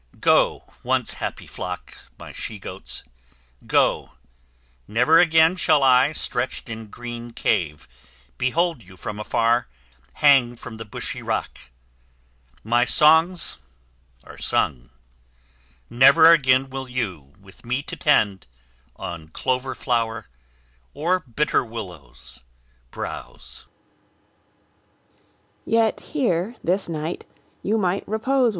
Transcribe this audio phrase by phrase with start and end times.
[0.19, 3.03] Go, once happy flock, My she goats,
[3.67, 4.13] go.
[4.87, 7.87] Never again shall I, Stretched in green cave,
[8.39, 9.67] behold you from afar
[10.13, 11.55] Hang from the bushy rock;
[12.63, 13.59] my songs
[14.23, 14.89] are sung;
[15.87, 18.47] Never again will you, with me to tend,
[18.95, 20.29] On clover flower,
[20.95, 22.41] or bitter willows,
[22.89, 23.67] browse.